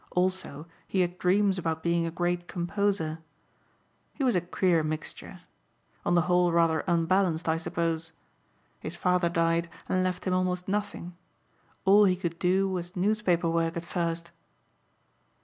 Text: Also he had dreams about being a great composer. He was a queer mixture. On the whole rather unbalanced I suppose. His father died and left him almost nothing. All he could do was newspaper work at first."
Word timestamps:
Also 0.09 0.65
he 0.87 1.01
had 1.01 1.19
dreams 1.19 1.59
about 1.59 1.83
being 1.83 2.07
a 2.07 2.09
great 2.09 2.47
composer. 2.47 3.19
He 4.15 4.23
was 4.23 4.35
a 4.35 4.41
queer 4.41 4.81
mixture. 4.83 5.41
On 6.03 6.15
the 6.15 6.21
whole 6.21 6.51
rather 6.51 6.79
unbalanced 6.87 7.47
I 7.47 7.57
suppose. 7.57 8.11
His 8.79 8.95
father 8.95 9.29
died 9.29 9.69
and 9.87 10.03
left 10.03 10.25
him 10.25 10.33
almost 10.33 10.67
nothing. 10.67 11.15
All 11.85 12.05
he 12.05 12.15
could 12.15 12.39
do 12.39 12.67
was 12.67 12.95
newspaper 12.95 13.47
work 13.51 13.77
at 13.77 13.85
first." 13.85 14.31